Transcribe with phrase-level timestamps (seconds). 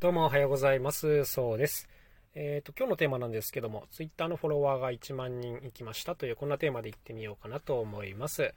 [0.00, 1.24] どうもおはようございます。
[1.24, 1.88] そうです。
[2.36, 8.54] えっ、ー、と、今日のテーマなんですけども、Twitter のフォロワーが1万人いきましたという、こんなテーマでいってみようかなと思います。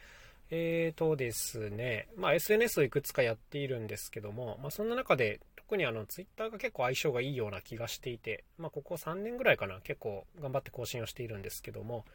[0.52, 12.05] えーとですね、まあ、SNS をいくつかやっているんですけども、まあ、そんな中で、特にあの、Twitter が結構相性がいいような気がしていて、まあ、ここ3年ぐらいかな、結構頑張って更新をしているんですけども、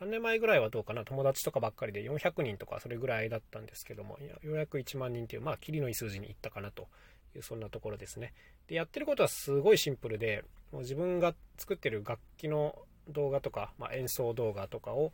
[0.00, 6.88] 3年前ぐらいはどうかな、友達とかばっかりで400人とかそれぐらいだったんですけども、ようやく1万人という、まあ、キリのいい数字にいったかなと
[7.38, 8.32] いうそんなところですね。
[8.68, 12.76] で、やってることはすごいシンプルで、もう自分が作ってる楽器の
[13.08, 15.12] 動画とか、まあ、演奏動画とかを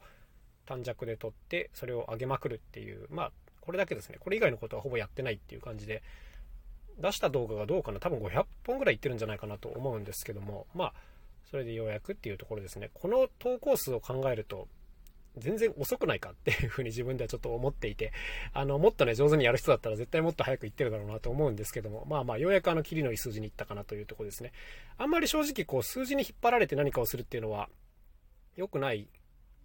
[0.67, 4.17] 短尺で撮って、それを上げまくるっていう、まあ、これだけですね。
[4.21, 6.03] これ以外のことはほぼやってないっていう感じで、
[6.99, 10.95] 出した動画がどうかな、多分500本ぐらいいってるんじゃないかなと思うんですけども、まあ、
[11.51, 12.91] それでようやくっていうところですね。
[12.93, 14.69] この投稿数を考えると、
[15.39, 18.13] 全然遅くないかっていうふうに自分ではちょっと思っていて、
[18.53, 24.53] あの、もっとね、上手にやる人だったら絶対もっと早く行ってるだろうなと思うんですけども、まあまあ、ようやくあの、キリのいい数字に行ったかなというとこですね。
[24.97, 27.69] あんまり正直こう、数字に引っ張られて何かをするっていうのは、
[28.57, 29.09] 良くない、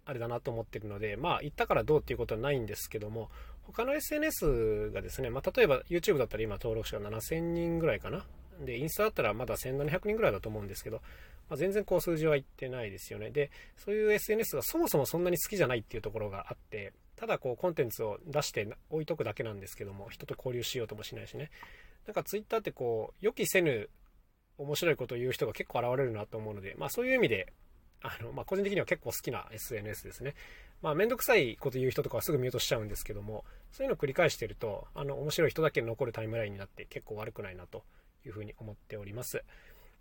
[0.06, 3.30] あれだなと思ってるので、まあ、行ったからどうっていうことはないんですけども、
[3.62, 8.24] 他の SNS がですね、まあ、例えば YouTube だったら今登録者が7000人ぐらいかな。
[8.60, 11.02] で、インスタだったらまだ1700人ぐらいだと思うんですけど、
[11.48, 13.30] まあ、全然こう数字はいってないですよね。
[13.30, 21.50] で、そういう SNS がそもそもそんなに好きじゃないっていうところがあって、ただこうコンテンツを出して置いとくだけなんですけども、人と交流しようともしないしね。
[22.06, 23.88] なんか Twitter ってこう、予期せぬ
[24.58, 27.52] 面白いことを言う人が結構現れるなと思うので、まあそういう意味で、
[28.02, 30.34] あの、まあ個人的には結構好きな SNS ですね。
[30.82, 37.84] まあめんどくさいこと言う人とかはすぐミュートしちゃうんですけども、そういうのを繰り返してると、あの、面白い人だけ残るタイムラインになって結構悪くないなと
[38.24, 39.42] いうふうに思っております。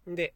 [0.07, 0.33] で、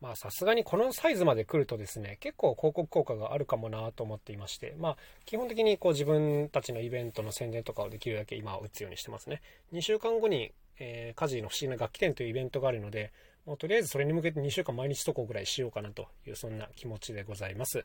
[0.00, 9.42] まあさすがにこのサイズまで来るとですね、結構広告効果があるかもなと思っていまして、まあ基本的にこう自分たちのイベントの宣伝とかをできるだけ今は打つようにしてますね。
[9.72, 13.12] 2週間後に、えー、家事の不思議な楽器店というイベントがあるので、
[13.44, 17.84] もうとりあえずそれに向けて2週間毎日投稿ぐらいしようかなというそんな気持ちでございます。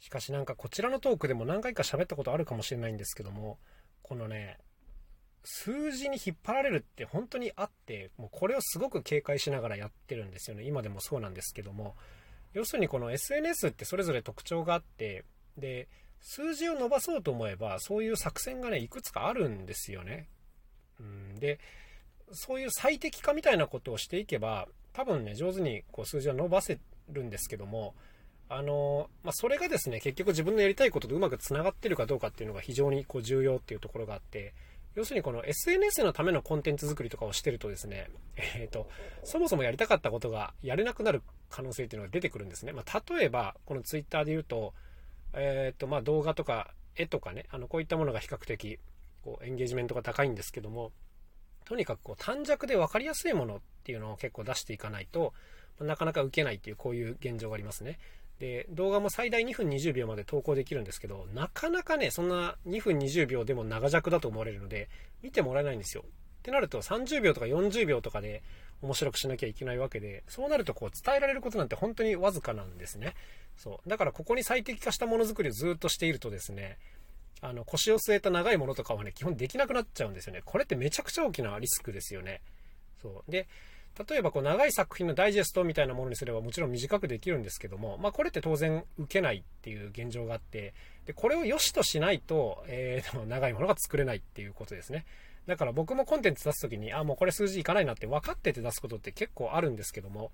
[0.00, 3.58] しかしなんかこちらのトークでも何回か喋ったことあるかもしれないんですけども、
[4.02, 4.58] このね、
[5.44, 10.64] 数字に引っ張られるって本当にあって、もうこれをすごく警戒しながらやってるんですよね。
[10.64, 11.94] 今でもそうなんですけども。
[12.54, 15.24] 要するにこの SNS ってそれぞれ特徴があって、
[15.58, 15.88] で、
[16.20, 20.28] 数字を伸ばそうと思えば、そういう作戦がね、いくつかあるんですよね。
[20.98, 21.58] うん、で、
[22.32, 26.78] そういう最適化みたいなことをしていけば、多分ね、上手にこう数字は伸ばせ
[27.10, 27.94] るんですけども、
[28.48, 34.54] あのまあ、それがですね、結局自分のやりたいこととうまく繋がってるかどうかっていうのが非常にこう重要っていうところがあって、
[34.94, 38.88] 要するにこの SNS のためのコンテンツ作りとかをしてるとですね、 えっ、ー、と、
[39.24, 42.72] そもそもやりたかったことがやれなくなる可能性っていうのが出てくるんですね。
[42.72, 44.74] まあ、例えば、この Twitter で言うと、
[45.32, 48.78] えっ、ー、と、まあ、動画とか絵とかね、あの、こういったものが比較的、
[49.22, 50.92] こう、エンゲージメントが高いんですけども、
[51.64, 55.34] とにかくこう、短尺で分かりやすいものっていうのを結構出していかないと、
[55.80, 57.98] なかなか受けないっていう、こういう現状がありますね。
[58.44, 64.90] で、動画も最大2分20秒まで投稿できるんですけど、なかなかね、そんな2分20秒でも長尺だと思われるので、
[65.22, 66.04] 見てもらえないんですよ。
[66.04, 68.42] ってなると30秒とか40秒とかで
[68.82, 73.14] 面白くしなきゃいけないわけで、そうなるとこう伝えられることなんて本当にわずかなんですね。
[73.56, 73.88] そう。
[73.88, 76.76] だからここに最適化したものづくりをずっとしているとですね、
[77.40, 80.42] あの、腰を据えた長いものとかはね、基本できなくなっちゃうんですよね。
[80.44, 82.42] これってめちゃくちゃ大きなリスクですよね。
[83.00, 83.30] そう。
[83.30, 83.48] で、
[84.08, 90.74] 例えばこう長い作品のダイジェストみたいなものにすればもちろん短くできるんですけども、まあ、これって当然受けないっていう現状があって、
[91.06, 95.04] で、これを良しとしないと、えー、 長いものが作れないっていうことですね。
[95.46, 100.32] だから僕もコンテンツ出すときに、あ、もうこれ数字いかないなって分かってて出すことって結構あるんですけども、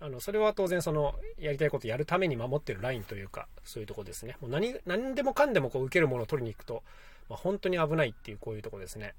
[0.00, 4.36] あの、それは当然その、やりたいことやるために守ってるラインというか、そういうとこですね。
[4.40, 6.82] もう何、何でもかんでもこう受けるものを取りに行くと、
[7.28, 9.14] まあ、本当に危ないっていうこういうとこですね。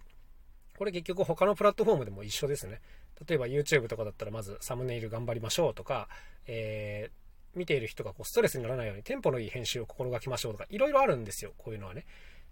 [0.78, 2.82] これ結局他のプラットフォームでも一緒ですね。
[3.28, 6.10] 例えば YouTube とかだったらまずサムネイル頑張りましょうとか、
[6.48, 12.06] えー、見ている人がこうストレスにならないようにテンポのいい編集を心がけましょうとか、いろいろあるんですよ、こういうのはね。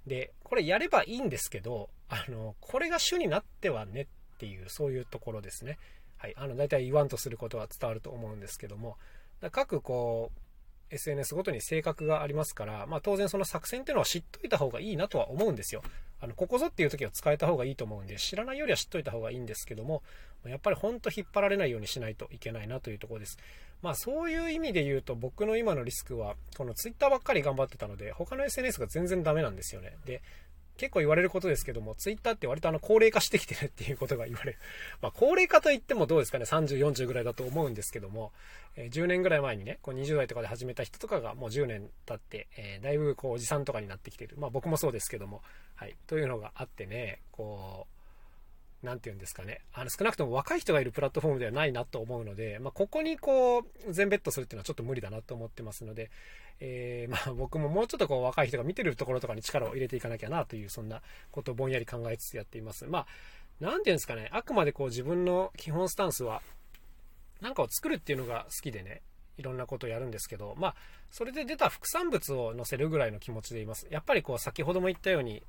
[0.08, 5.78] で、これやればいいんですけど、あの、これが主になってはねっていう、そういうところですね。
[6.18, 6.34] はい。
[6.38, 8.98] あの、大体言わんとすることは伝わると思うんですけども、
[9.52, 15.82] 各こう、SNS ごとに性格がありますから、まあ当然その作戦っていうのは知っといた方がいいなとは思うんですよ。
[16.22, 20.04] あの、ここぞっていう時は使えた方がいいと思うんで、知らないよりは知っといた方がいいんですけども、
[20.46, 23.38] やっぱりほんと引っ張られないようにしないといけないなというところです。
[23.82, 29.98] まあそういう意味で言うと僕の今のリスクは、この Twitter ばっかり頑張ってたので、他の SNS が全然ダメなんですよね。
[30.06, 30.22] で、
[30.82, 34.58] 結構言われることですけども、ツイッターって割とあの高齢化してきてるっていうことが言われる。
[35.00, 38.34] まあ高齢化といってもどうですかね、30、40ぐらいだと思うんですけども、
[38.76, 44.36] え、10年ぐらい前にね、こう20代とかで始めた人とかがもう10年経って、えー、だいぶこうおじさんとかになってきてる。
[44.38, 45.44] まあ僕もそうですけども、
[45.76, 45.96] はい。
[46.08, 48.01] というのがあってね、こう
[48.84, 56.10] 何て言うんですかね、あの少なくとも若い人がいるプラットフォームではないなと思うので、まあ、ここにこう、全ベットするっていうのはちょっと無理だなと思ってますので、
[56.60, 61.02] えー、まあ、僕ももうちょっとこう若い人が見てるところとかに力を入れていかなきゃなという、そんな
[61.32, 62.86] ことをぼんやり考えつつやっています。
[62.86, 63.08] まあ、
[63.60, 66.42] 何て言うんですかね、あくまでこう自分の基本スタンスは、
[67.40, 69.02] 何かを作るっていうのが好きでね、
[69.38, 70.76] いろんなことをやるんですけど、まあ、
[71.10, 73.88] それで出た副産物を載せるぐらいの気持ちでいます。
[73.90, 75.44] やっぱりこう、先ほども言ったように、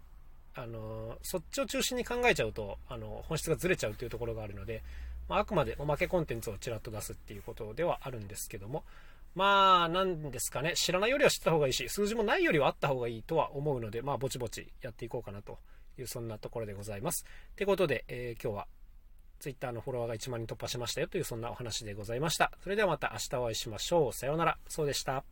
[0.54, 4.82] あの、そっちを中心に考えちゃうと、あの、本質がずれちゃうというところがあるので、
[5.28, 8.84] まあ、あくまでおまけコンテンツをちらっと出すっていうことではあるんですけども、
[9.34, 15.58] まあ、なんですかね、知らないよりは知った方がいいし、数字もないよりはあった方がいいとは思うので、まあ、ぼちぼちやっていこうかなと
[15.98, 17.24] いう、そんなところでございます。
[17.56, 18.66] ということで、えー、今日は
[19.40, 22.52] Twitter のフォロワーが1万人突破しましたよという、そんなお話でございました。
[22.62, 24.12] それではまた明日お会いしましょう。
[24.12, 24.58] さようなら。
[24.68, 25.24] そうでした。